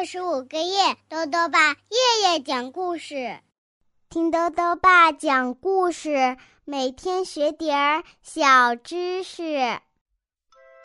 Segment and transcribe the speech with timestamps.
[0.00, 3.36] 二十五个月，豆豆爸夜夜讲故事，
[4.08, 9.58] 听豆豆爸讲故事，每天学点儿小知识。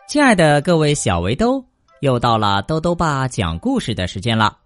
[0.10, 1.64] 亲爱的各位小围兜，
[2.02, 4.58] 又到了豆豆爸讲故事的时间了。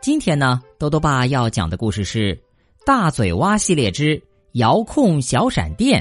[0.00, 2.34] 今天呢，豆豆爸要讲的故事是
[2.86, 4.18] 《大嘴蛙系列之
[4.52, 6.00] 遥控小闪电》，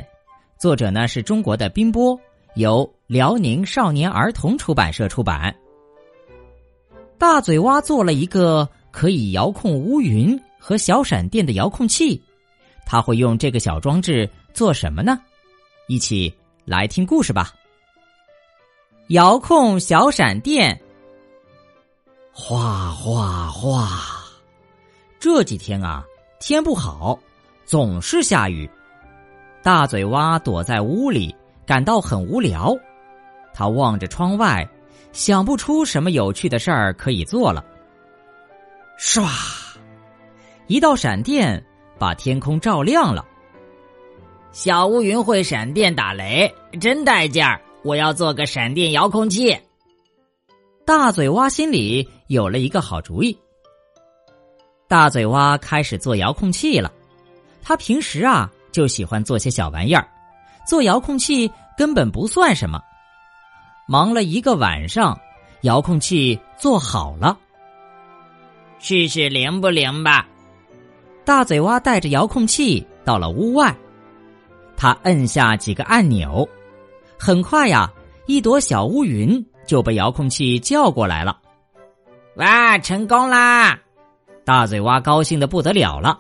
[0.57, 2.17] 作者呢是中国的冰波，
[2.55, 5.53] 由辽宁少年儿童出版社出版。
[7.17, 12.21] 大嘴蛙做了一个可以遥控乌云和小闪电的遥控器，
[12.85, 15.19] 他会用这个小装置做什么呢？
[15.87, 16.31] 一起
[16.63, 17.51] 来听故事吧。
[19.07, 20.79] 遥控小闪电，
[22.31, 23.89] 哗哗哗！
[25.19, 26.03] 这几天啊，
[26.39, 27.17] 天不好，
[27.65, 28.69] 总是下雨。
[29.63, 32.75] 大嘴蛙躲在屋里，感到很无聊。
[33.53, 34.67] 他望着窗外。
[35.17, 37.65] 想不出什么有趣的事儿可以做了。
[38.99, 39.27] 唰，
[40.67, 41.65] 一道闪电
[41.97, 43.25] 把天空照亮了。
[44.51, 47.59] 小乌云会闪电打雷，真带劲儿！
[47.83, 49.59] 我要做个闪电遥控器。
[50.85, 53.35] 大嘴蛙心里有了一个好主意。
[54.87, 56.93] 大嘴蛙开始做遥控器了。
[57.63, 60.07] 他平时啊就喜欢做些小玩意儿，
[60.67, 62.79] 做遥控器根本不算什么。
[63.89, 65.17] 忙了一个晚上，
[65.61, 67.37] 遥控器做好了。
[68.79, 70.27] 试试灵不灵吧？
[71.23, 73.73] 大嘴蛙带着遥控器到了屋外，
[74.75, 76.45] 他摁下几个按钮，
[77.17, 77.89] 很快呀，
[78.25, 81.39] 一朵小乌云就被遥控器叫过来了。
[82.35, 83.79] 哇，成功啦！
[84.43, 86.19] 大嘴蛙高兴的不得了了。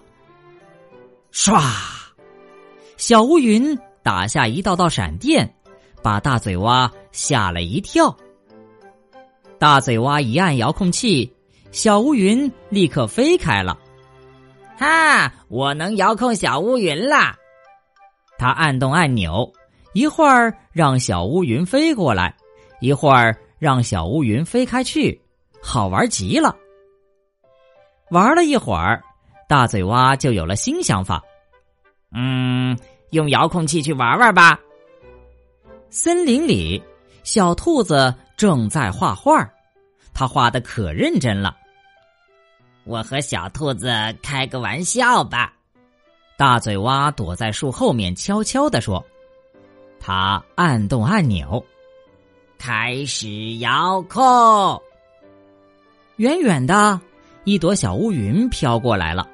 [1.33, 1.61] 唰，
[2.95, 5.53] 小乌云打下一道道闪电。
[6.03, 8.15] 把大嘴蛙吓了一跳。
[9.57, 11.33] 大嘴蛙一按遥控器，
[11.71, 13.77] 小乌云立刻飞开了。
[14.77, 17.35] 哈，我能遥控小乌云啦！
[18.37, 19.51] 他按动按钮，
[19.93, 22.37] 一会儿让小乌云飞过来，
[22.81, 25.19] 一会儿让小乌云飞开去，
[25.59, 26.55] 好玩极了。
[28.11, 29.01] 玩了一会儿，
[29.49, 31.23] 大嘴蛙就有了新想法。
[32.13, 32.77] 嗯，
[33.09, 34.59] 用遥控器去玩玩吧。
[35.89, 36.83] 森林里，
[37.27, 39.45] 小兔子正在画画，
[40.13, 41.57] 它画的可认真了。
[42.85, 43.91] 我和小兔子
[44.23, 45.51] 开个玩笑吧。
[46.37, 49.05] 大嘴蛙躲在树后面，悄悄地说
[49.99, 51.61] ：“他按动按钮，
[52.57, 54.81] 开始遥控。
[56.15, 56.97] 远远的，
[57.43, 59.27] 一朵小乌云飘过来了。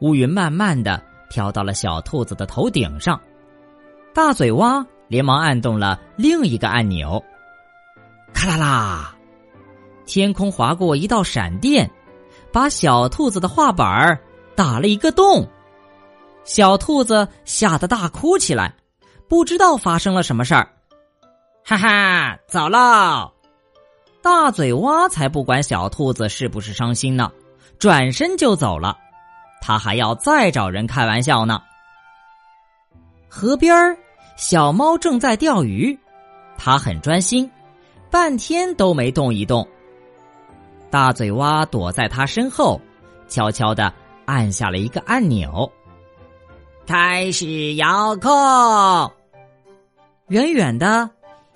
[0.00, 1.00] 乌云慢慢的
[1.30, 3.20] 飘到了小兔子的头顶上。
[4.12, 7.22] 大嘴蛙。”连忙按动了另一个按钮，
[8.32, 9.16] 咔啦啦，
[10.04, 11.90] 天空划过一道闪电，
[12.52, 14.18] 把小兔子的画板
[14.54, 15.46] 打了一个洞。
[16.44, 18.74] 小兔子吓得大哭起来，
[19.28, 20.68] 不知道发生了什么事儿。
[21.64, 23.32] 哈哈，走喽！
[24.22, 27.30] 大嘴蛙才不管小兔子是不是伤心呢，
[27.78, 28.96] 转身就走了。
[29.60, 31.60] 他还要再找人开玩笑呢。
[33.28, 33.74] 河边。
[34.36, 35.98] 小猫正在钓鱼，
[36.58, 37.50] 它很专心，
[38.10, 39.66] 半天都没动一动。
[40.90, 42.78] 大嘴蛙躲在它身后，
[43.28, 43.92] 悄悄的
[44.26, 45.70] 按下了一个按钮，
[46.86, 48.30] 开始遥控。
[50.28, 51.08] 远远的，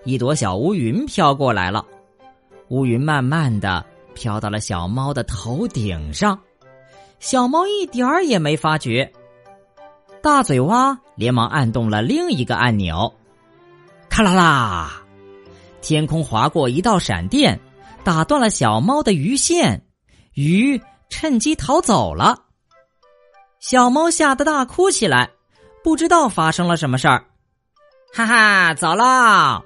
[0.05, 1.85] 一朵小乌云飘过来了，
[2.69, 6.39] 乌云慢慢的飘到了小猫的头顶上，
[7.19, 9.13] 小猫一点儿也没发觉。
[10.23, 13.13] 大嘴蛙连忙按动了另一个按钮，
[14.11, 15.03] 咔啦啦，
[15.81, 17.59] 天空划过一道闪电，
[18.05, 19.83] 打断了小猫的鱼线，
[20.35, 22.39] 鱼趁机逃走了。
[23.61, 25.31] 小猫吓得大哭起来，
[25.83, 27.25] 不知道发生了什么事儿。
[28.13, 29.65] 哈哈，走了！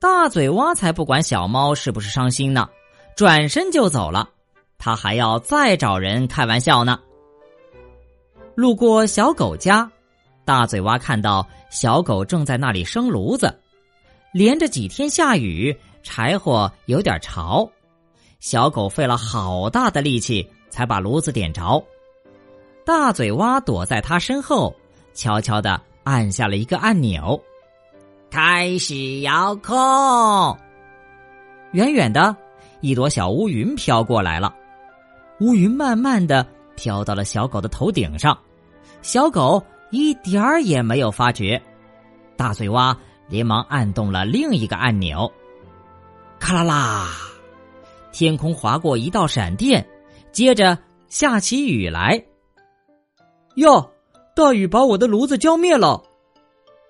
[0.00, 2.68] 大嘴蛙才不管小猫是不是伤心呢，
[3.16, 4.28] 转身就走了。
[4.78, 7.00] 他还要再找人开玩笑呢。
[8.54, 9.90] 路过小狗家，
[10.44, 13.52] 大嘴蛙看到小狗正在那里生炉子。
[14.32, 17.68] 连着几天下雨，柴火有点潮，
[18.40, 21.84] 小狗费了好大的力气才把炉子点着。
[22.84, 24.74] 大嘴蛙躲在它身后，
[25.14, 27.40] 悄悄的按下了一个按钮，
[28.30, 30.56] 开始遥控。
[31.72, 32.36] 远远的，
[32.80, 34.54] 一朵小乌云飘过来了，
[35.40, 36.46] 乌云慢慢的。
[36.76, 38.36] 飘到了小狗的头顶上，
[39.02, 41.60] 小狗一点儿也没有发觉。
[42.36, 42.96] 大嘴蛙
[43.28, 45.30] 连忙按动了另一个按钮，
[46.38, 47.10] 咔啦啦，
[48.12, 49.86] 天空划过一道闪电，
[50.32, 50.76] 接着
[51.08, 52.24] 下起雨来。
[53.56, 53.90] 哟，
[54.34, 56.02] 大雨把我的炉子浇灭了。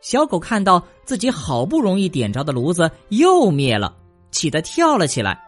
[0.00, 3.94] 小狗看到自己好不容易点着的炉子又灭了，
[4.30, 5.42] 气得跳了起来。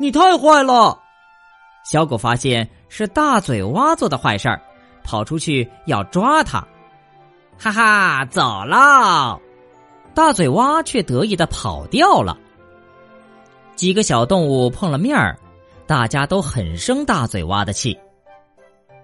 [0.00, 1.00] 你太坏了！
[1.90, 4.60] 小狗发现是大嘴蛙做的坏事儿，
[5.02, 6.60] 跑出去要抓它。
[7.58, 9.40] 哈哈，走喽！
[10.12, 12.36] 大嘴蛙却得意的跑掉了。
[13.74, 15.38] 几个小动物碰了面儿，
[15.86, 17.98] 大家都很生大嘴蛙的气。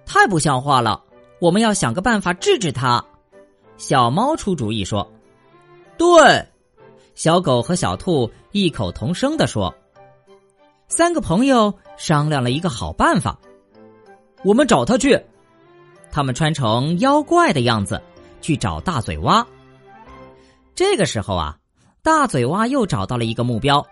[0.04, 1.02] 太不像话了！
[1.40, 3.02] 我们要想个办法治治它。
[3.78, 5.10] 小猫出主意说
[5.96, 6.46] ：“对。”
[7.16, 9.74] 小狗和小兔异口同声的说。
[10.86, 13.38] 三个朋友商量了一个好办法，
[14.44, 15.20] 我们找他去。
[16.10, 18.00] 他们穿成妖怪的样子
[18.40, 19.44] 去找大嘴蛙。
[20.74, 21.56] 这个时候啊，
[22.02, 23.84] 大嘴蛙又找到了一个目标，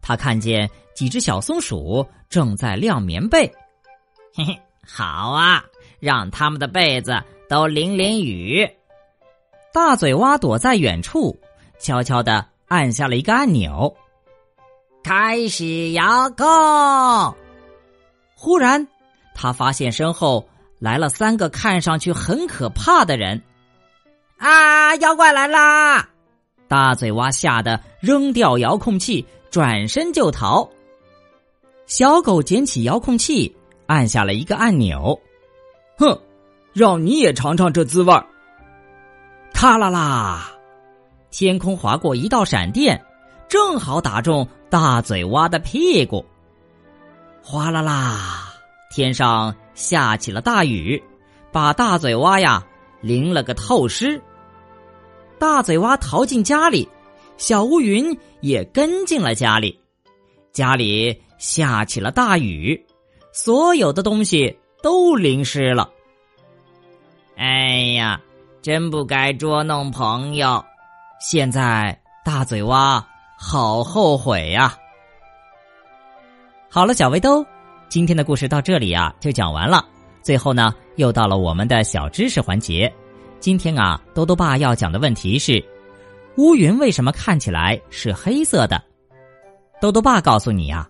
[0.00, 3.46] 他看见几只小松鼠正在晾棉被。
[4.34, 5.64] 嘿嘿，好啊，
[6.00, 8.68] 让他们的被子都淋淋雨。
[9.72, 11.38] 大嘴蛙躲在远处，
[11.78, 13.94] 悄悄的按下了一个按钮。
[15.02, 17.34] 开始遥控。
[18.42, 18.84] 忽然，
[19.36, 20.44] 他发现身后
[20.80, 23.40] 来了三个看上去很可怕的人。
[24.36, 24.96] 啊！
[24.96, 26.08] 妖怪来啦！
[26.66, 30.68] 大嘴蛙吓得扔掉遥控器，转身就逃。
[31.86, 33.54] 小狗捡起遥控器，
[33.86, 35.16] 按下了一个按钮。
[35.96, 36.20] 哼，
[36.72, 38.26] 让你也尝尝这滋味儿！
[39.54, 40.50] 咔啦啦，
[41.30, 43.00] 天空划过一道闪电。
[43.48, 46.26] 正好打中大嘴蛙的屁股，
[47.42, 48.54] 哗啦啦，
[48.90, 51.02] 天上下起了大雨，
[51.50, 52.64] 把大嘴蛙呀
[53.00, 54.20] 淋了个透湿。
[55.38, 56.88] 大嘴蛙逃进家里，
[57.36, 59.78] 小乌云也跟进了家里，
[60.52, 62.80] 家里下起了大雨，
[63.32, 65.90] 所有的东西都淋湿了。
[67.36, 68.20] 哎呀，
[68.62, 70.64] 真不该捉弄朋友！
[71.20, 73.04] 现在大嘴蛙。
[73.44, 74.78] 好后悔呀！
[76.74, 77.44] 好了，小围兜，
[77.90, 79.84] 今天的故事到这里啊就讲完了。
[80.22, 82.90] 最后呢，又到了我们的小知识环节。
[83.40, 85.62] 今天啊，兜兜爸要讲的问题是：
[86.38, 88.82] 乌云为什么看起来是黑色的？
[89.82, 90.88] 兜兜爸告诉你啊，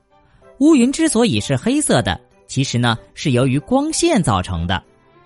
[0.61, 4.81] 乌云之所以是黑色的，其实呢是由于光线造成的，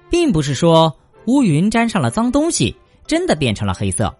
[0.09, 0.91] 并不是说
[1.27, 2.75] 乌云沾上了脏东西，
[3.07, 4.11] 真的变成了黑色。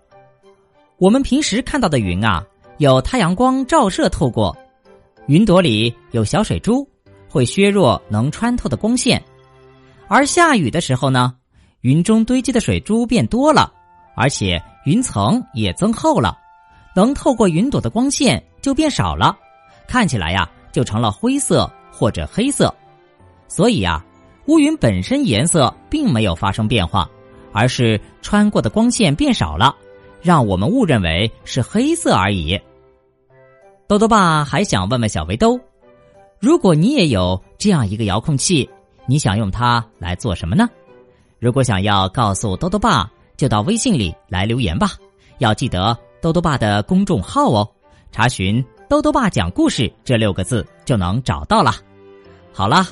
[0.99, 2.45] 我们平时看到的云啊。
[2.79, 4.55] 有太阳光照射透过，
[5.27, 6.89] 云朵里有小水珠，
[7.29, 9.21] 会削弱能穿透的光线。
[10.07, 11.35] 而下雨的时候呢，
[11.81, 13.73] 云中堆积的水珠变多了，
[14.15, 16.39] 而且云层也增厚了，
[16.95, 19.37] 能透过云朵的光线就变少了，
[19.89, 22.73] 看起来呀就成了灰色或者黑色。
[23.49, 24.05] 所以呀，
[24.47, 27.11] 乌云本身颜色并没有发生变化，
[27.53, 29.75] 而是穿过的光线变少了。
[30.23, 32.59] 让我们误认为是黑色而已。
[33.89, 35.61] 豆豆爸还想问问小围兜，
[36.41, 38.69] 如果你也有这样一个遥控器，
[39.07, 40.69] 你想用它来做什么呢？
[41.39, 44.91] 如果想要告诉豆豆爸，就到微信里来留言吧。
[45.39, 47.69] 要记得豆豆爸的公众号哦，
[48.11, 51.73] 查询“豆豆爸讲故事”这六个字就能找到了。
[52.53, 52.85] 好了，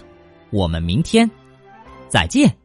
[0.51, 1.29] 我们明天
[2.09, 2.64] 再见。